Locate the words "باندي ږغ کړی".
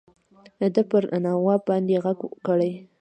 1.67-2.71